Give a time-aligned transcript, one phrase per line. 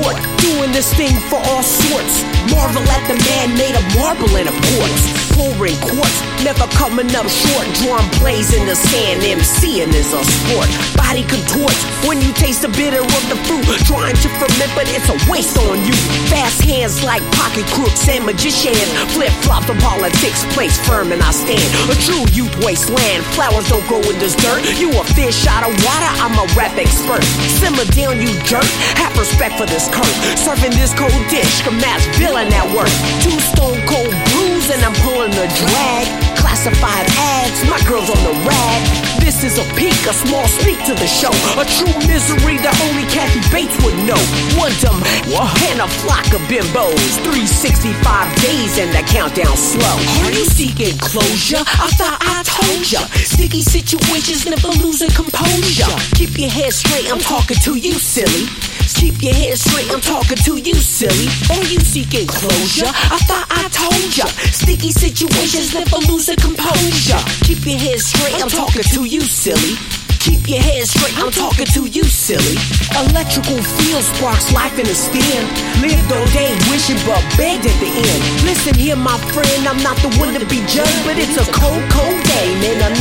[0.00, 0.16] sport.
[0.40, 2.24] Doing this thing for all sorts.
[2.50, 5.02] Marvel at the man made of marble and of quartz.
[5.36, 7.66] Pouring quartz, never coming up short.
[7.80, 10.68] Drawing plays in the sand, MCing is a sport.
[10.96, 13.64] Body contorts when you taste the bitter of the fruit.
[13.86, 15.94] Trying to ferment, but it's a waste on you.
[16.28, 18.80] Fast hands like pocket crooks and magicians.
[19.14, 21.68] Flip flop the politics, place firm and I stand.
[21.92, 23.24] A true youth wasteland.
[23.36, 24.64] Flowers don't grow in this dirt.
[24.80, 27.22] You a fish out of water, I'm a rap expert.
[27.60, 28.66] Simmer down, you jerk.
[28.98, 30.16] Have respect for this curse.
[30.34, 32.90] Serving this cold dish, a mass villain at work.
[33.22, 36.04] Two stone cold brews and I'm pulling the drag.
[36.34, 37.06] Classified
[37.38, 38.80] ads, my girl's on the rag.
[39.20, 41.30] This is a peek, a small speak to the show.
[41.60, 44.18] A true misery that only Kathy Bates would know.
[44.58, 44.98] One dumb
[45.70, 47.14] and a flock of bimbos.
[47.22, 47.94] 365
[48.42, 49.96] days and the countdown slow.
[50.26, 51.62] Are you seeking closure?
[51.62, 53.06] I thought I told ya.
[53.14, 55.92] Sticky situations never losing composure.
[56.16, 58.69] Keep your head straight, I'm talking to you, silly.
[59.00, 61.24] Keep your head straight, I'm talking to you, silly.
[61.48, 62.84] Are you seeking closure?
[62.84, 64.28] I thought I told ya.
[64.52, 67.16] Sticky situations never lose losing composure.
[67.48, 69.80] Keep your head straight, I'm talking to you, silly.
[70.20, 72.60] Keep your head straight, I'm talking to you, silly.
[72.92, 75.48] Electrical field sparks life in a stand.
[75.80, 78.20] Lived all day wishing but begged at the end.
[78.44, 81.80] Listen here, my friend, I'm not the one to be judged, but it's a cold,
[81.88, 82.84] cold day, man.
[82.84, 82.99] I'm.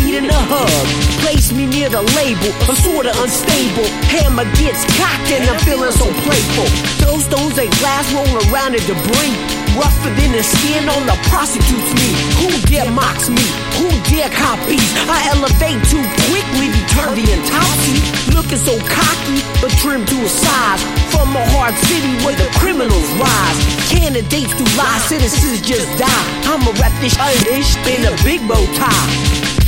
[1.99, 3.83] The label, I'm sorta unstable.
[4.07, 6.63] Hammer gets cocked and I'm feeling so playful.
[6.95, 9.35] Throw stones at glass, roll around in debris.
[9.75, 12.15] Rougher than the skin on the prostitute's knee.
[12.39, 13.43] Who dare mocks me?
[13.83, 14.87] Who dare copies?
[15.11, 15.99] I elevate too
[16.31, 17.99] quickly, be turvy and topsy.
[18.31, 20.79] Looking so cocky, but trimmed to a size.
[21.11, 23.59] From a hard city where the criminals rise.
[23.91, 26.23] Candidates do lie, citizens just die.
[26.47, 29.58] I'ma rap this shit in a big bow tie.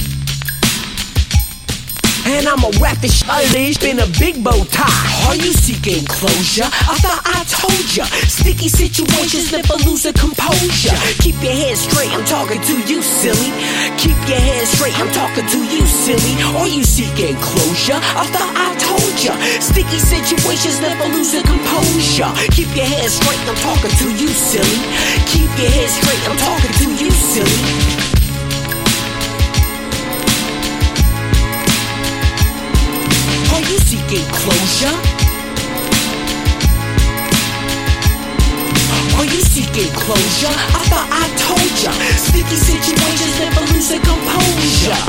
[2.25, 5.27] And I'ma wrap this shit in a big bow tie.
[5.27, 6.69] Are you seeking closure?
[6.69, 8.05] I thought I told ya.
[8.29, 10.95] Sticky situations never lose a composure.
[11.19, 13.51] Keep your head straight, I'm talking to you, silly.
[13.97, 16.33] Keep your head straight, I'm talking to you, silly.
[16.61, 17.97] Are you seeking closure?
[17.97, 19.33] I thought I told ya.
[19.59, 22.29] Sticky situations never lose a composure.
[22.53, 24.79] Keep your head straight, I'm talking to you, silly.
[25.33, 28.20] Keep your head straight, I'm talking to you, silly.
[34.11, 34.97] Seeking closure?
[39.17, 40.51] Are you seeking closure?
[40.51, 41.93] I thought I told ya.
[42.19, 44.99] Sticky situations never lose a composure.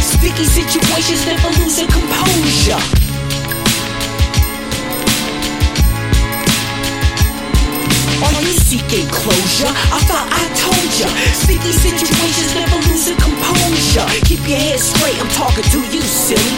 [0.00, 3.01] Sticky situations never lose a composure.
[8.22, 9.72] Are you seeking closure?
[9.90, 11.08] I thought I told ya.
[11.34, 14.06] Sticky situations never lose a composure.
[14.24, 16.54] Keep your head straight, I'm talking to you, silly.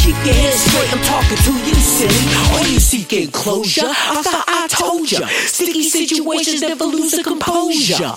[0.00, 2.22] Keep your head straight, I'm talking to you, silly.
[2.56, 3.86] Are you seeking closure?
[3.86, 5.26] I thought I told ya.
[5.28, 8.16] Sticky situations never lose a composure.